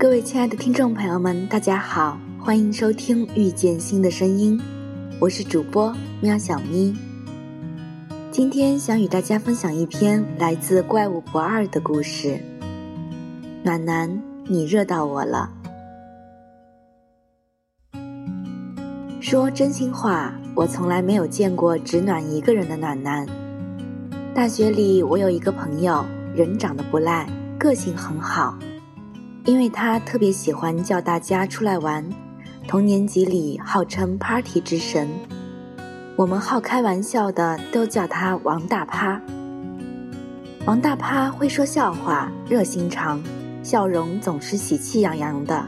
[0.00, 4.58] 各位亲爱的听众朋友们，大家好，欢迎收听《遇见新的声音》，
[5.20, 6.96] 我是主播喵小咪。
[8.30, 12.40] 今天想与大家分享一篇来自《怪物不二》的故事。
[13.62, 14.10] 暖男，
[14.46, 15.50] 你热到我了。
[19.20, 23.26] 说真心话，我从来没有见过只暖一个人的暖男。
[24.34, 26.02] 大学里，我有一个朋友，
[26.34, 28.58] 人长得不赖，个性很好。
[29.44, 32.06] 因为他特别喜欢叫大家出来玩，
[32.68, 35.08] 同年级里号称 “party 之神”，
[36.14, 39.20] 我们好开玩笑的都叫他王大趴。
[40.66, 43.22] 王大趴会说笑话，热心肠，
[43.62, 45.66] 笑容总是喜气洋洋的。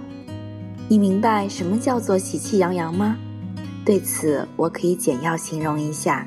[0.86, 3.16] 你明白什么叫做喜气洋洋吗？
[3.86, 6.26] 对此，我可以简要形容一下，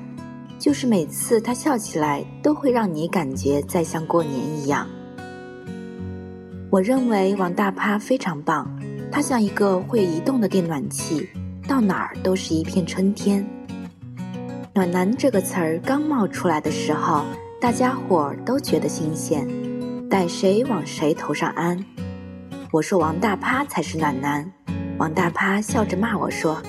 [0.57, 4.87] 就是每次他笑起来，都会让你感觉在像过年一样。
[6.75, 8.69] 我认为王大趴非常棒，
[9.09, 11.29] 他像一个会移动的电暖气，
[11.65, 13.47] 到哪儿都是一片春天。
[14.73, 17.23] 暖男这个词儿刚冒出来的时候，
[17.61, 19.47] 大家伙儿都觉得新鲜，
[20.09, 21.81] 逮谁往谁头上安。
[22.73, 24.51] 我说王大趴才是暖男，
[24.97, 26.61] 王大趴笑着骂我说：“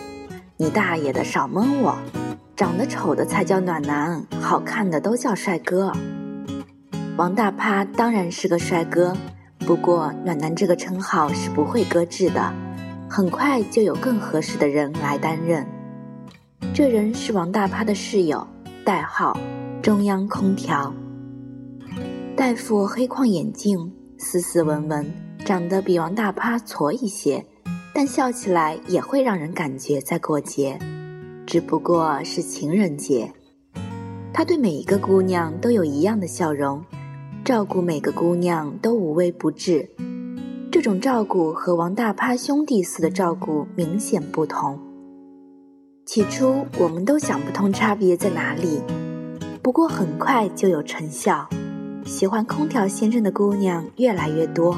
[0.57, 1.99] 你大爷的，少蒙我！
[2.55, 5.93] 长得丑的才叫暖男，好看的都叫帅哥。”
[7.19, 9.13] 王大趴当然是个帅哥。
[9.59, 12.53] 不过，暖男这个称号是不会搁置的，
[13.09, 15.67] 很快就有更合适的人来担任。
[16.73, 18.47] 这人是王大趴的室友，
[18.85, 19.37] 代号
[19.83, 20.95] 中央空调。
[22.37, 25.07] 戴副黑框眼镜，斯斯文文，
[25.45, 27.45] 长得比王大趴矬一些，
[27.95, 30.79] 但笑起来也会让人感觉在过节，
[31.47, 33.33] 只不过是情人节。
[34.33, 36.85] 他对每一个姑娘都有一样的笑容。
[37.47, 39.89] 照顾每个姑娘都无微不至，
[40.73, 44.77] 这种照顾和王大趴兄弟似的照顾明显不同。
[46.05, 48.83] 起初我们都想不通差别在哪里，
[49.63, 51.49] 不过很快就有成效，
[52.05, 54.77] 喜欢空调先生的姑娘越来越多。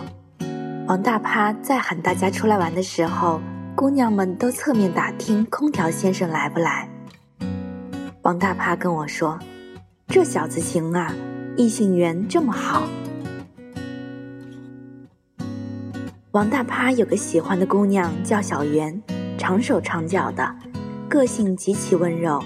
[0.87, 3.41] 王大趴在喊大家出来玩的时候，
[3.75, 6.87] 姑娘们都侧面打听空调先生来不来。
[8.21, 9.39] 王大趴跟我说
[10.09, 11.11] ：“这小子行啊。”
[11.59, 12.85] 异性缘这么好，
[16.31, 19.03] 王大趴有个喜欢的姑娘叫小圆，
[19.37, 20.55] 长手长脚的，
[21.09, 22.41] 个性极其温柔。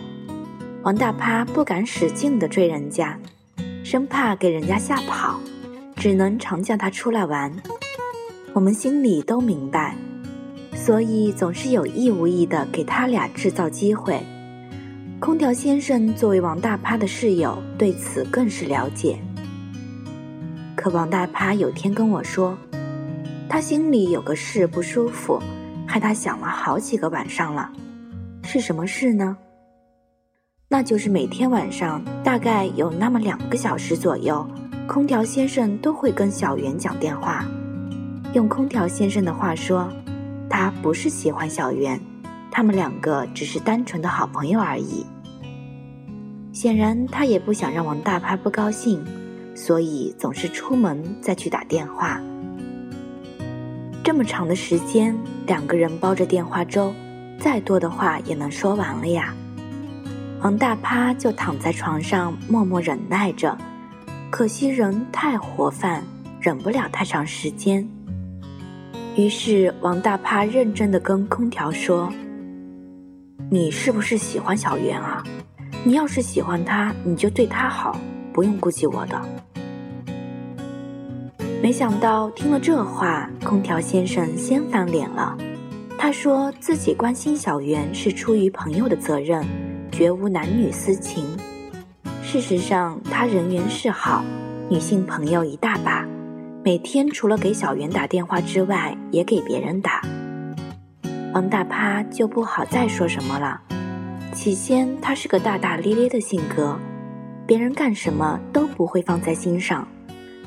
[0.82, 3.18] 王大趴不敢使劲的追人家，
[3.84, 5.38] 生怕给人家吓跑，
[5.94, 7.54] 只能常叫她出来玩。
[8.54, 9.94] 我们心里都明白，
[10.74, 14.24] 所以总是有意无意的给他俩制造机会。
[15.22, 19.16] 空调先生作为王大趴的室友，对此更是了解。
[20.74, 22.58] 可王大趴有天跟我说，
[23.48, 25.40] 他心里有个事不舒服，
[25.86, 27.70] 害他想了好几个晚上了。
[28.42, 29.36] 是什么事呢？
[30.68, 34.44] 那就是每天晚上大概有那么两个小时左右，
[34.88, 37.46] 空调先生都会跟小圆讲电话。
[38.32, 39.88] 用空调先生的话说，
[40.50, 42.00] 他不是喜欢小圆。
[42.52, 45.04] 他们两个只是单纯的好朋友而已。
[46.52, 49.02] 显然，他也不想让王大趴不高兴，
[49.54, 52.20] 所以总是出门再去打电话。
[54.04, 56.92] 这么长的时间，两个人煲着电话粥，
[57.40, 59.34] 再多的话也能说完了呀。
[60.42, 63.56] 王大趴就躺在床上默默忍耐着，
[64.28, 66.04] 可惜人太活泛，
[66.38, 67.88] 忍不了太长时间。
[69.16, 72.12] 于是，王大趴认真的跟空调说。
[73.52, 75.22] 你是不是喜欢小圆啊？
[75.84, 78.00] 你要是喜欢他，你就对他好，
[78.32, 79.20] 不用顾及我的。
[81.62, 85.36] 没想到听了这话，空调先生先翻脸了。
[85.98, 89.44] 他说自己关心小圆是出于朋友的责任，
[89.90, 91.22] 绝无男女私情。
[92.22, 94.24] 事实上，他人缘是好，
[94.70, 96.08] 女性朋友一大把，
[96.64, 100.00] 每天除了给小圆打电话之外，也给别人打。
[101.34, 103.60] 王大趴就不好再说什么了。
[104.32, 106.78] 起先他是个大大咧咧的性格，
[107.46, 109.86] 别人干什么都不会放在心上。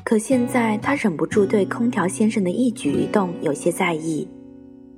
[0.04, 4.28] 可现在他忍不住对空调先生的一举一动有些在意，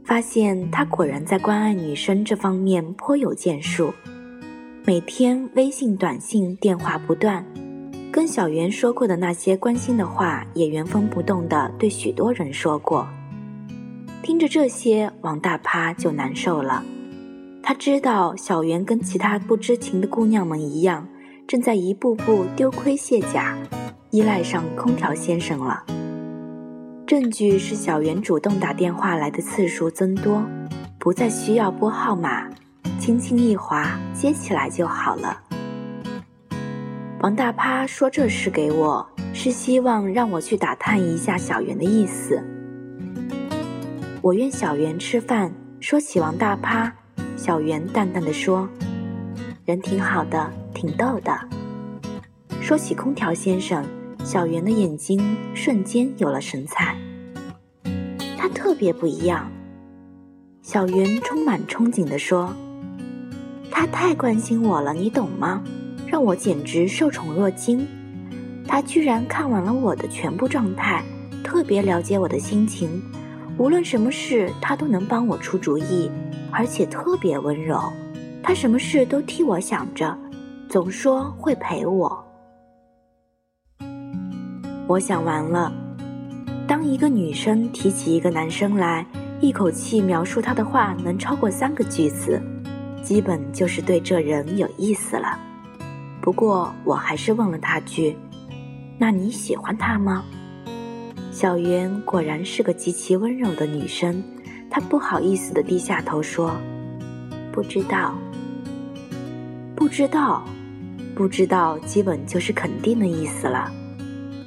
[0.05, 3.93] 发现他果然在关爱女生这方面颇有建树。
[4.85, 7.45] 每天微信、短信、电话不断，
[8.11, 13.09] 跟小袁说过的那些关心的话，也原封不动地对许多人说过。
[14.23, 16.85] 听着这些，王大趴就难受了。
[17.63, 21.07] 他知道小圆跟其他不知情的姑娘们一样，
[21.47, 23.57] 正在一步步丢盔卸甲，
[24.11, 25.85] 依赖上空调先生了。
[27.07, 30.43] 证据是小袁主动打电话来的次数增多，
[30.99, 32.49] 不再需要拨号码，
[32.99, 35.41] 轻轻一划接起来就好了。
[37.21, 42.43] 王大趴说这事给我，是希望让我去打探一下小袁的意思。
[44.29, 46.93] 我约小袁吃饭，说起王大趴，
[47.35, 48.69] 小袁淡淡的说
[49.65, 51.33] ：“人挺好的，挺逗的。”
[52.61, 53.83] 说起空调先生。
[54.23, 55.19] 小圆的眼睛
[55.55, 56.95] 瞬间有了神采，
[58.37, 59.51] 他特别不一样。
[60.61, 62.55] 小圆充满憧憬地说
[63.73, 65.65] ：“他太关心我了，你懂吗？
[66.07, 67.89] 让我简直受宠若惊。
[68.67, 71.03] 他居然看完了我的全部状态，
[71.43, 73.03] 特别了解我的心情，
[73.59, 76.09] 无论什么事他都能帮我出主意，
[76.53, 77.93] 而且特别温柔。
[78.41, 80.17] 他什么事都替我想着，
[80.69, 82.25] 总说会陪我。”
[84.87, 85.73] 我想完了，
[86.69, 89.05] 当一个女生提起一个男生来，
[89.41, 92.41] 一口气描述他的话能超过三个句子，
[93.03, 95.37] 基本就是对这人有意思了。
[96.23, 98.17] 不过我还是问了他句
[98.99, 100.25] ：“那你喜欢他吗？”
[101.39, 104.21] 小云果然是个极其温柔的女生，
[104.69, 106.51] 她不好意思的低下头说
[107.55, 108.19] ：“不知道，
[109.77, 110.43] 不知道，
[111.15, 113.71] 不知道，基本就是肯定的意思了。”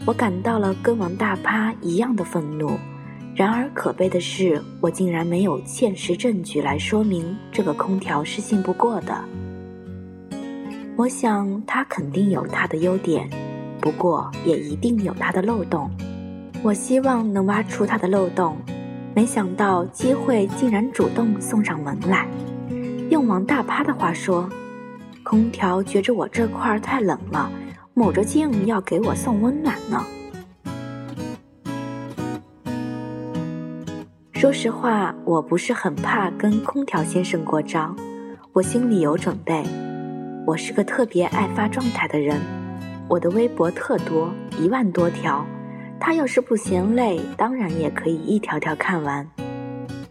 [0.06, 2.78] 我感到了跟王大趴一样的愤怒，
[3.34, 9.18] 然而可悲的是，我竟然没有现实证据来说明这个空调是信不过的。
[10.98, 13.30] 我想他肯定有他的优点，
[13.80, 15.90] 不过也一定有他的漏洞。
[16.64, 18.56] 我希望能挖出他的漏洞，
[19.16, 22.28] 没想到机会竟然主动送上门来。
[23.10, 24.48] 用王大趴的话说，
[25.24, 27.52] 空调觉着我这块太冷了。
[27.94, 30.06] 卯着劲要给我送温暖呢。
[34.34, 37.94] 说实话，我不是很怕跟空调先生过招，
[38.54, 39.64] 我心里有准备。
[40.46, 42.40] 我是个特别爱发状态的人，
[43.10, 45.46] 我的微博特多，一万多条。
[46.02, 49.26] 他要是不嫌累，当然也可以一条条看完。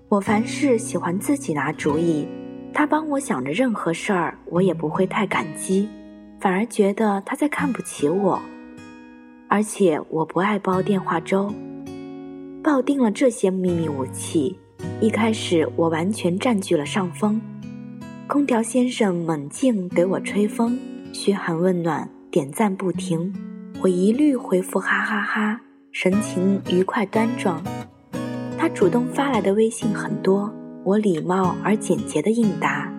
[0.08, 2.26] 我凡事喜欢自己拿主意，
[2.72, 5.88] 他帮我想着任何事儿，我也不会太感激。
[6.40, 8.40] 反而觉得他在看不起我，
[9.48, 11.52] 而且我不爱煲电话粥，
[12.62, 14.56] 抱定了这些秘密武器。
[15.00, 17.40] 一开始我完全占据了上风，
[18.28, 20.78] 空调先生猛劲给我吹风，
[21.12, 23.34] 嘘寒问暖，点赞不停，
[23.82, 25.60] 我一律回复哈哈哈，
[25.92, 27.60] 神情愉快端庄。
[28.56, 30.52] 他主动发来的微信很多，
[30.84, 32.92] 我礼貌而简洁的应答。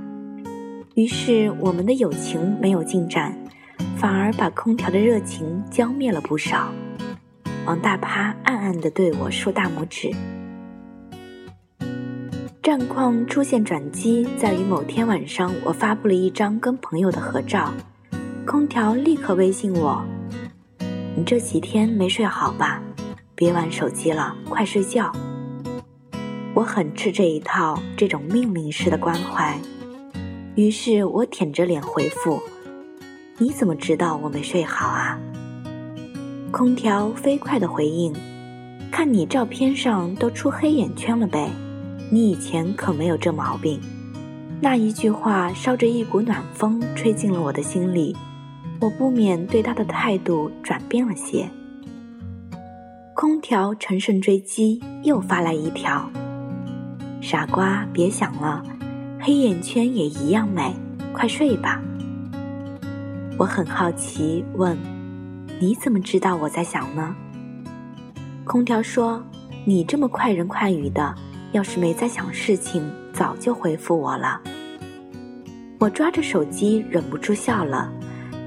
[0.96, 3.34] 于是，我们的友情没有进展，
[3.96, 6.70] 反而把空调的热情浇灭了不少。
[7.66, 10.12] 王大趴暗暗的对我竖大拇指。
[12.62, 17.72] 战况出现转机，在于某天晚上，我发布了一张跟朋友的合照，
[18.46, 20.04] 空调立刻微信我
[21.22, 22.82] ：“你这几天没睡好吧？
[23.36, 25.12] 别玩手机了，快睡觉。”
[26.56, 29.56] 我很吃这一套，这种命令式的关怀。
[30.56, 32.42] 于是我舔着脸回复
[33.38, 35.20] ：“你怎么知道我没睡好啊？”
[36.52, 38.12] 空调飞快的回应
[38.92, 41.52] ：“看你照片上都出黑眼圈了呗，
[42.12, 43.80] 你以前可没有这毛病。”
[44.60, 48.18] 那一句话捎着一股暖风吹进了我的心里，
[48.82, 51.48] 我不免对他的态度转变了些。
[53.14, 56.10] 空调乘胜追击，又发来一条
[57.22, 58.64] ：“傻瓜，别想了。”
[59.22, 60.74] 黑眼圈也一样美，
[61.14, 61.80] 快睡吧。
[63.38, 64.76] 我很好奇，问
[65.62, 67.16] ：“你怎么知道我在想呢？”
[68.44, 69.24] 空调说
[69.64, 71.14] ：“你这么快人快语的，
[71.52, 72.84] 要是没在想事情，
[73.14, 74.42] 早就回复我了。”
[75.78, 77.92] 我抓着手机，忍不住笑了。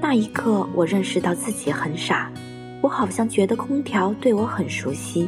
[0.07, 2.31] 那一刻，我认识到自己很傻。
[2.79, 5.27] 我好像觉得空调对我很熟悉，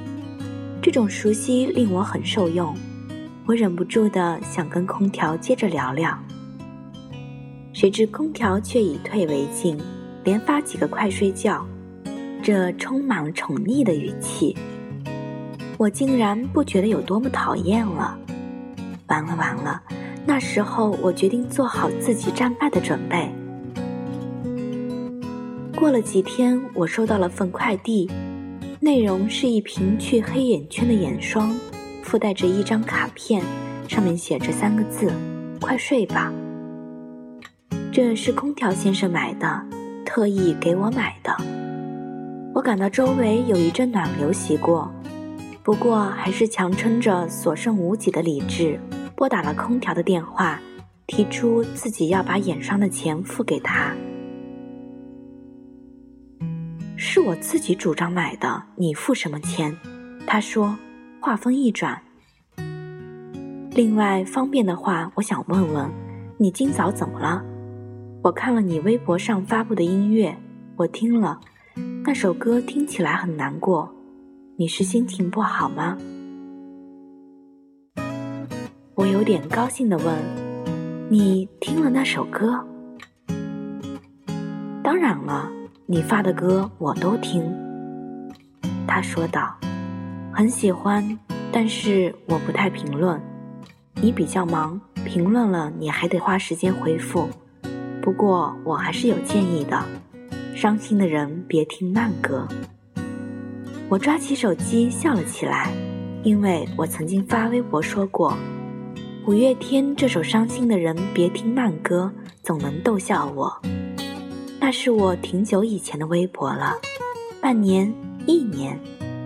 [0.83, 2.77] 这种熟悉令我很受用。
[3.47, 6.15] 我忍不住的想跟空调接着聊聊，
[7.73, 9.75] 谁知空调却以退为进，
[10.23, 11.65] 连发几个快睡觉，
[12.43, 14.55] 这充满了宠溺的语气，
[15.79, 18.15] 我竟然不觉得有多么讨厌了。
[19.07, 19.81] 完了完了，
[20.23, 23.27] 那时候我决定做好自己战败的准备。
[25.77, 28.09] 过了几天，我收到了份快递，
[28.79, 31.55] 内容是一瓶去黑眼圈的眼霜。
[32.01, 33.43] 附带着一张卡片，
[33.87, 35.11] 上面写着三个字
[35.61, 36.33] ：“快睡吧。”
[37.93, 39.63] 这是空调先生买的，
[40.03, 41.31] 特意给我买的。
[42.55, 44.91] 我感到周围有一阵暖流袭过，
[45.61, 48.79] 不过还是强撑着所剩无几的理智，
[49.15, 50.59] 拨打了空调的电话，
[51.05, 53.93] 提出自己要把眼霜的钱付给他。
[57.17, 59.75] 是我自己主张买的，你付什么钱？
[60.27, 60.77] 他说，
[61.19, 61.99] 话锋一转。
[63.71, 65.89] 另外方便的话，我想问问，
[66.37, 67.43] 你今早怎么了？
[68.21, 70.37] 我看了你微博上发布的音乐，
[70.75, 71.39] 我听了，
[72.05, 73.91] 那首歌听起来很难过，
[74.55, 75.97] 你是心情不好吗？
[78.93, 80.15] 我有点高兴的问，
[81.09, 82.63] 你听了那首歌？
[84.83, 85.51] 当然了，
[85.89, 87.49] 你发的歌我都听。
[88.85, 89.55] 他说道，
[90.33, 91.17] 很喜欢，
[91.49, 93.17] 但是我不太评论。
[94.01, 97.29] 你比较忙，评论了你还得花时间回复。
[98.01, 99.81] 不过我还是有建议的，
[100.53, 102.45] 伤心的人别听慢歌。
[103.87, 105.71] 我抓起手机笑了起来，
[106.21, 108.37] 因为我曾经发微博说过，
[109.25, 112.11] 五月天这首《伤心的人别听慢歌》
[112.43, 113.61] 总能逗笑我。
[114.59, 116.75] 那是我挺久以前的微博了，
[117.39, 117.93] 半年、
[118.25, 118.77] 一年，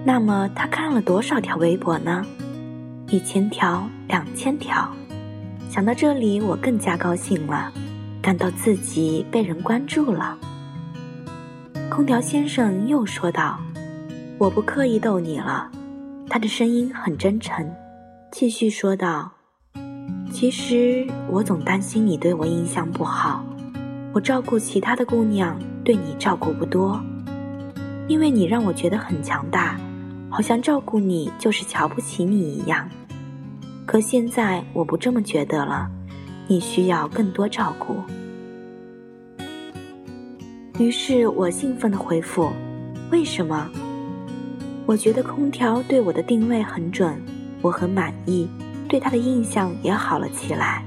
[0.05, 2.23] 那么他看了多少条微博呢？
[3.09, 4.87] 一千条、两千条，
[5.69, 7.71] 想到这里，我更加高兴了，
[8.21, 10.37] 感到自己被人关注了。
[11.89, 13.59] 空调先生又说道
[14.37, 15.69] ：“我不刻意逗你了。”
[16.29, 17.69] 他的声音很真诚，
[18.31, 19.29] 继续说道
[20.31, 23.43] ：“其实我总担心你对我印象不好。
[24.13, 27.01] 我照顾其他的姑娘，对你照顾不多，
[28.07, 29.79] 因为你让我觉得很强大，
[30.29, 32.89] 好像照顾你就是瞧不起你一样。”
[33.87, 35.89] 可现在我不这么觉得了，
[36.47, 37.95] 你需要更多照顾。
[40.77, 42.49] 于是我兴奋的回复
[43.11, 43.69] ：“为什么？”
[44.85, 47.21] 我觉得空调对我的定位很准，
[47.61, 48.49] 我很满意，
[48.89, 50.83] 对他的印象也好了起来。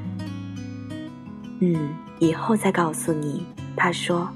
[1.61, 1.91] 嗯，
[2.25, 3.45] 以后再告诉你。
[3.77, 4.29] 他说：“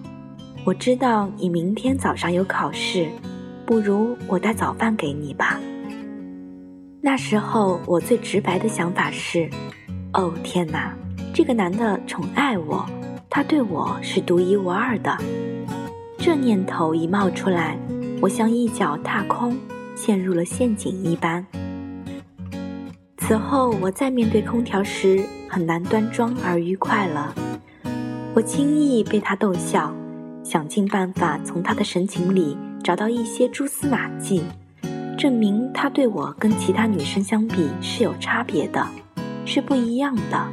[0.65, 3.09] 我知道你明天早上有考试，
[3.65, 5.59] 不如我带早饭给你吧。”
[7.01, 9.49] 那时候我最直白的想法是：
[10.13, 10.93] 哦天哪，
[11.33, 12.85] 这个男的宠爱我，
[13.31, 15.17] 他对我是独一无二的。
[16.19, 17.79] 这念头一冒出来，
[18.21, 19.57] 我像一脚踏空，
[19.95, 21.47] 陷入了陷阱一般。
[23.19, 27.33] 此后我再面对空调时，很难端庄而愉快了。
[28.39, 29.93] 我轻易被他逗笑，
[30.45, 34.45] 想尽办法从他的神情里找到一些蛛丝马迹。
[35.19, 38.87] 证明他对我跟其他女生相比是有差别的，
[39.45, 40.49] 是不一样的。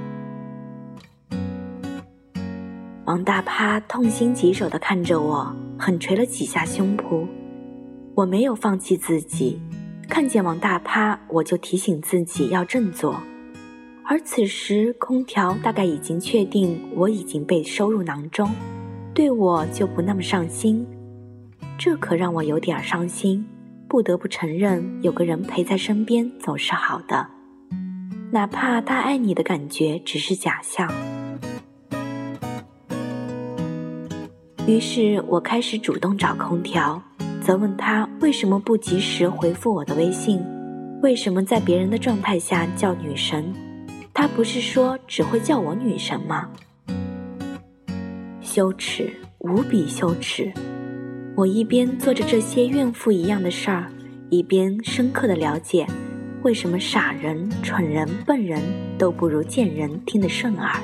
[3.05, 7.27] 王大趴痛心疾首地看着我，狠捶了几下胸脯。
[8.15, 9.61] 我没有放弃自己，
[10.09, 13.21] 看见王大趴，我就提醒自己要振作。
[14.07, 18.47] 而此时，空调大概已经确定我已经被收入囊中，
[19.15, 20.85] 对我就不那么上心，
[21.75, 23.43] 这可让我有点伤心。
[23.87, 27.27] 不得不承认，有个人陪在身边总是好的，
[28.31, 30.87] 哪怕他爱你的感觉只是假象。
[34.67, 37.01] 于是我开始主动找空调，
[37.41, 40.43] 责问他为什么不及时回复我的微信，
[41.01, 43.51] 为什么在别人的状态下叫女神？
[44.17, 46.49] 他不是说只会叫我女神吗？
[48.39, 50.51] 羞耻，无比羞耻。
[51.35, 53.91] 我一边做着这些怨妇一样的事儿，
[54.29, 55.85] 一边深刻的了解，
[56.43, 58.61] 为什么傻人、蠢人、笨人
[58.97, 60.79] 都不如贱人听得顺耳。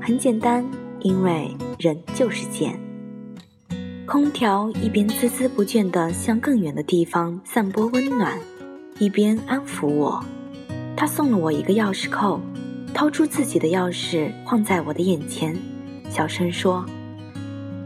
[0.00, 0.68] 很简单，
[1.02, 2.76] 因为人就是贱。
[4.06, 8.36] 空调一边孜孜不倦地向更远的地方散播温暖，
[8.98, 10.22] 一边安抚我。
[11.04, 12.40] 他送了我一个钥匙扣，
[12.94, 15.54] 掏出自己的钥匙放在我的眼前，
[16.08, 16.82] 小声说。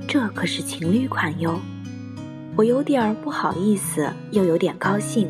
[0.07, 1.59] 这可是情侣款哟，
[2.55, 5.29] 我有点不好意思，又有点高兴。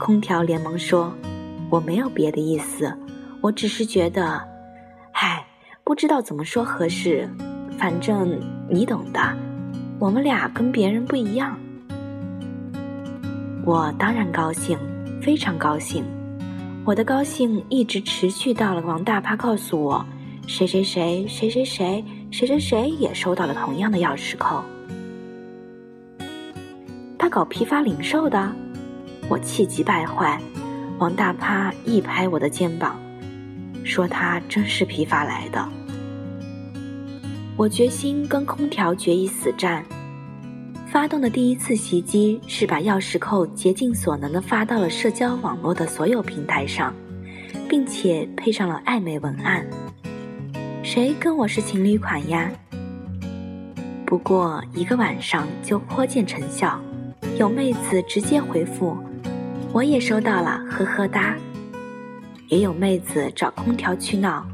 [0.00, 1.14] 空调连忙说
[1.70, 2.92] ：“我没有别的意思，
[3.40, 4.42] 我只是觉得，
[5.12, 5.46] 唉，
[5.84, 7.30] 不知道怎么说合适，
[7.78, 8.36] 反正
[8.68, 9.20] 你懂的。
[10.00, 11.56] 我们俩跟别人不一样。”
[13.64, 14.76] 我当然高兴，
[15.22, 16.04] 非常高兴。
[16.84, 20.04] 我的高兴一直持续到了王大趴告诉我，
[20.46, 22.04] 谁谁谁谁谁谁。
[22.32, 24.62] 谁谁谁也收到了同样的钥匙扣。
[27.18, 28.52] 他搞批发零售的，
[29.28, 30.40] 我气急败坏。
[31.00, 32.96] 王大趴一拍我的肩膀，
[33.82, 35.68] 说他真是批发来的。
[37.56, 39.84] 我决心跟空调决一死战，
[40.90, 46.92] 发动的第一次袭击是把钥匙扣竭尽所能地发到了社交网络的所有平台上，
[47.68, 49.64] 并且配上了暧昧文案
[50.82, 52.50] ：“谁跟我是情侣款呀？”
[54.04, 56.80] 不过一个晚上就颇见成效，
[57.38, 58.98] 有妹子直接回复
[59.72, 61.36] ：“我也收到了，呵呵哒。”
[62.50, 64.44] 也有妹子找空调去闹。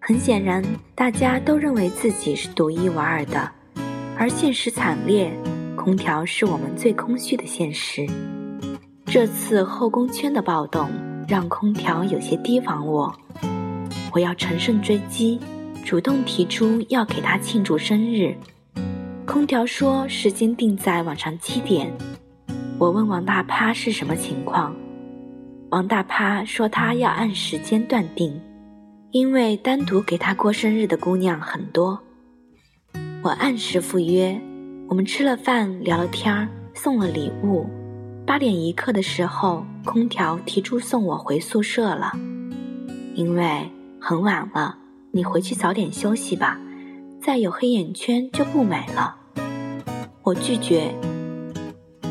[0.00, 0.60] 很显然，
[0.96, 3.48] 大家都认为自己是独一无二的，
[4.18, 5.32] 而现实惨烈，
[5.78, 8.04] 空调是我们最空虚的现实。
[9.06, 10.90] 这次后宫圈的暴动
[11.28, 13.14] 让空调有些提防我，
[14.12, 15.38] 我要乘胜追击，
[15.84, 18.36] 主动提出要给他庆祝生日。
[19.24, 21.90] 空调说时间定在晚上七点。
[22.78, 24.74] 我问王大趴是什么情况，
[25.70, 28.38] 王大趴说他要按时间断定，
[29.12, 31.98] 因为单独给他过生日的姑娘很多。
[33.22, 34.40] 我按时赴约，
[34.88, 37.66] 我们吃了饭，聊了天儿，送了礼物。
[38.26, 42.12] 八点一刻的时候，空调提出送我回宿舍了，
[43.14, 44.78] 因为很晚了，
[45.12, 46.58] 你回去早点休息吧，
[47.20, 49.14] 再有黑眼圈就不美了。
[50.22, 50.94] 我拒绝，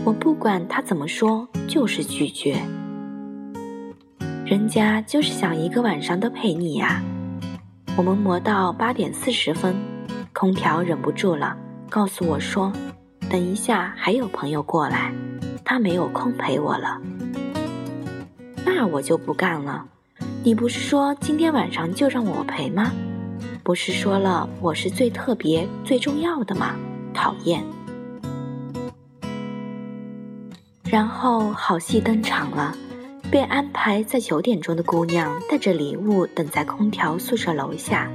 [0.06, 2.62] 我不管他怎么说，就是拒绝。
[4.46, 7.02] 人家就是想一个晚上都陪你呀。
[7.98, 9.76] 我们磨到八点四十分，
[10.32, 11.58] 空调忍不住了，
[11.90, 12.72] 告诉我说
[13.30, 15.14] ：“等一下还有朋友过来，
[15.64, 17.02] 他没有空陪我了。”
[18.66, 19.86] 那我就不干了。
[20.44, 22.92] 你不是说今天晚上就让我陪吗？
[23.64, 26.76] 不是说了我是最特别、最重要的吗？
[27.14, 27.64] 讨厌。
[30.84, 32.74] 然后好戏登场了，
[33.30, 38.10] 被安排在九点钟的姑娘带着礼物等在空调宿舍楼下。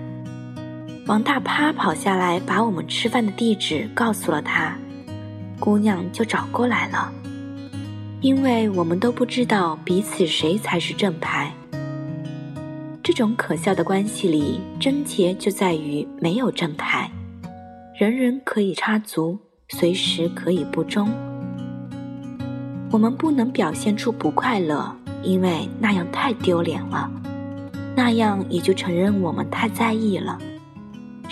[1.07, 4.77] 王大趴跑下来把我们吃饭的地址告诉了他，
[5.59, 7.13] 姑娘就找过来了。
[8.21, 11.53] 因为我们都不知道彼此谁才是正牌。
[13.03, 17.11] 这种可笑的关系里，症结就在于没有正牌，
[17.99, 19.37] 人人可以插足，
[19.71, 21.11] 随时可以不忠。
[22.93, 27.11] 我们不能表现出不快乐，因为那样太丢脸了。
[27.97, 30.39] 那样也就承认我们太在意了，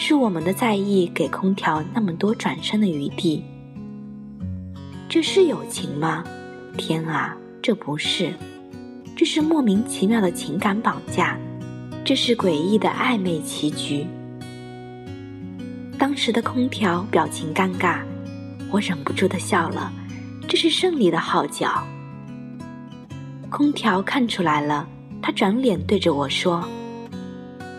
[0.01, 3.45] 是我们的在意给空调那么多转身的余地。
[5.11, 6.25] 这是友情吗？
[6.79, 8.33] 天啊，这不是，
[9.15, 11.39] 这是莫名其妙的情感绑架，
[12.03, 14.07] 这是诡异的暧昧棋局。
[15.99, 17.99] 当时的空调表情尴尬，
[18.71, 19.93] 我忍不住的笑了。
[20.49, 21.87] 这是胜利的号角。
[23.51, 24.89] 空调看出来了，
[25.21, 26.67] 他转脸对着我说：“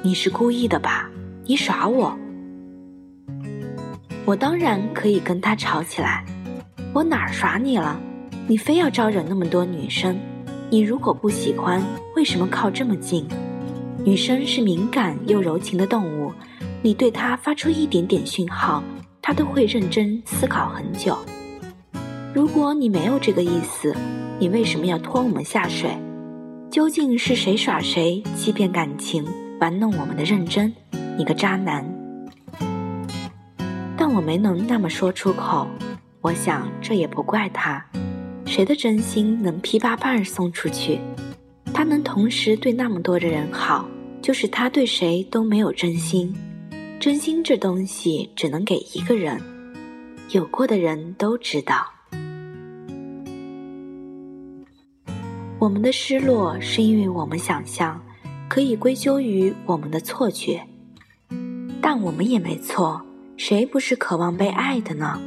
[0.03, 1.11] 你是故意的吧？
[1.45, 2.17] 你耍我！”
[4.25, 6.23] 我当然可以跟他吵起来。
[6.93, 7.99] 我哪儿耍你了？
[8.47, 10.17] 你非要招惹那么多女生？
[10.69, 11.82] 你如果不喜欢，
[12.15, 13.25] 为什么靠这么近？
[14.04, 16.32] 女生是敏感又柔情的动物，
[16.82, 18.84] 你对她发出一点点讯号，
[19.21, 21.17] 她都会认真思考很久。
[22.34, 23.95] 如果你没有这个意思，
[24.39, 25.91] 你为什么要拖我们下水？
[26.69, 29.25] 究竟是谁耍谁，欺骗感情，
[29.60, 30.73] 玩弄我们的认真？
[31.17, 31.86] 你个渣男！
[33.97, 35.67] 但我没能那么说出口。
[36.21, 37.84] 我想这也不怪他，
[38.45, 41.00] 谁的真心能噼啪啪送出去？
[41.74, 43.88] 他能同时对那么多的人好，
[44.21, 46.34] 就是他对谁都没有真心。
[47.00, 49.41] 真心这东西只能给一个人，
[50.30, 51.88] 有过的人都知道。
[55.58, 58.00] 我们的失落是因为我们想象，
[58.47, 60.62] 可以归咎于我们的错觉，
[61.82, 63.02] 但我们也没错，
[63.38, 65.20] 谁不是渴望被爱的呢？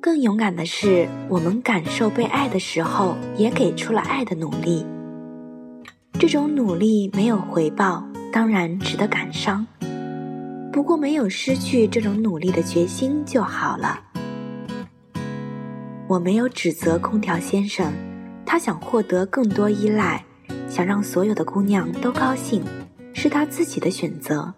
[0.00, 4.84] 更勇敢的是，我们感受被爱的时候，也给出了爱的努力。
[6.18, 9.66] 这种努力没有回报，当然值得感伤，
[10.72, 14.00] 不过没有失去这种努力的决心就好了。
[16.08, 17.92] 我没有指责空调先生。
[18.44, 20.22] 他想获得更多依赖，
[20.68, 22.62] 想让所有的姑娘都高兴，
[23.14, 24.52] 是他自己的选择。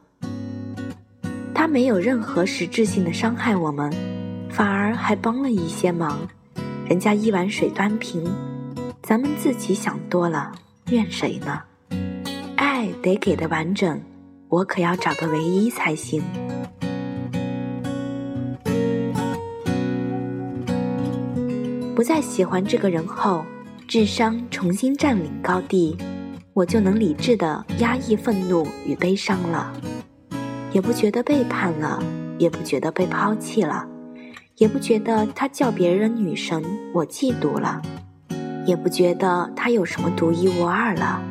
[1.64, 3.90] 他没有任何实质性的伤害我们，
[4.50, 6.18] 反而还帮了一些忙。
[6.87, 8.22] 人家一碗水端平，
[9.03, 10.53] 咱们自己想多了，
[10.90, 11.62] 怨谁呢？
[12.57, 13.98] 爱得给的完整，
[14.50, 16.22] 我可要找个唯一才行。
[21.96, 23.42] 不再喜欢这个人后。
[23.88, 25.96] 智商重新占领高地，
[26.53, 29.72] 我就能理智的压抑愤怒与悲伤了，
[30.74, 32.02] 也不觉得背叛了，
[32.37, 33.87] 也不觉得被抛弃了，
[34.56, 36.60] 也不觉得他叫别人女神，
[36.92, 37.80] 我嫉妒了；
[38.66, 41.22] 也不觉得他有什么独一无二了。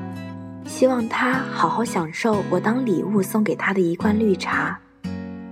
[0.66, 4.80] 希望他好好享受我当礼物送给他的一罐绿茶，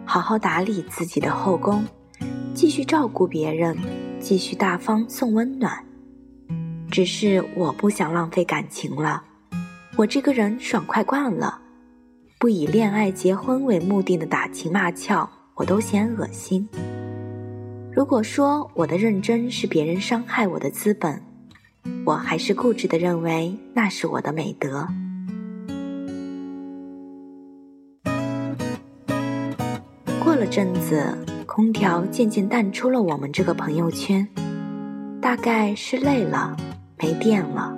[0.05, 1.83] 好好打理自己的后宫，
[2.53, 3.77] 继续照顾别人，
[4.21, 5.77] 继续大方送温暖。
[6.89, 9.21] 只是我不想浪费感情了，
[9.97, 11.59] 我这个人爽快惯了，
[12.41, 16.67] 不以恋爱结婚为目的的打情骂俏，我都嫌恶心。
[17.93, 21.21] 如果说我的认真是别人伤害我的资本，
[22.03, 24.87] 我还是固执的认为那是我的美德。
[30.23, 34.27] 过了阵子，空调渐渐淡出了我们这个朋友圈，
[35.21, 36.57] 大概是累了，
[36.97, 37.71] 没电了。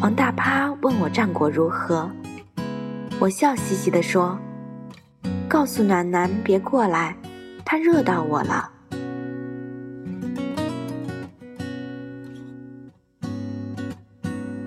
[0.00, 2.10] 王大趴问我战果如何，
[3.20, 4.38] 我笑嘻嘻地说
[5.46, 7.14] ：“告诉暖男别过来，
[7.66, 8.70] 他热到我了。”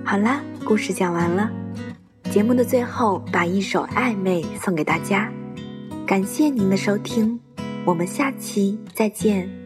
[0.06, 1.50] 好啦，故事讲完了。
[2.30, 5.32] 节目的最后，把一首《暧昧》送给大家。
[6.06, 7.40] 感谢您的收听，
[7.84, 9.63] 我们下期再见。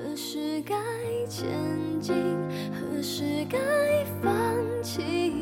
[0.00, 0.76] 何时该
[1.28, 1.48] 前
[2.00, 2.14] 进
[2.72, 3.58] 何时该
[4.22, 4.32] 放
[4.80, 5.32] 弃？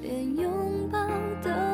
[0.00, 0.98] 连拥抱
[1.40, 1.71] 都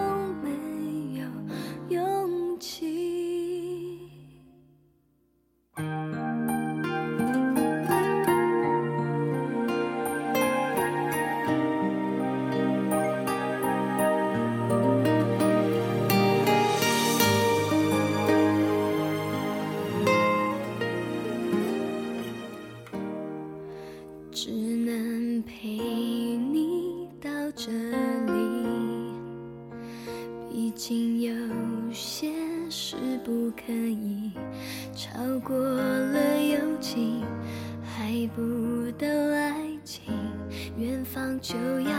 [41.40, 41.92] 就要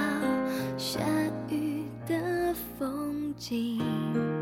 [0.78, 1.00] 下
[1.50, 4.39] 雨的风景。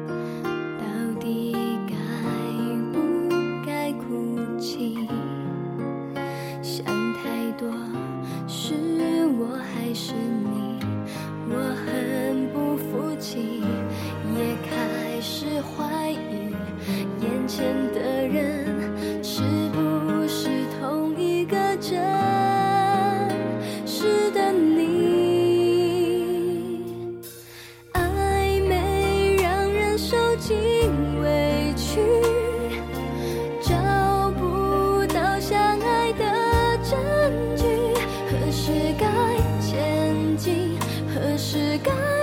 [41.57, 42.16] 是。